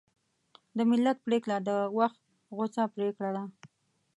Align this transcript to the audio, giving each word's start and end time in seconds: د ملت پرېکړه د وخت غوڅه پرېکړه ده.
د 0.77 0.79
ملت 0.89 1.17
پرېکړه 1.27 1.57
د 1.67 1.69
وخت 1.97 2.21
غوڅه 2.55 2.83
پرېکړه 2.95 3.29
ده. 3.35 3.43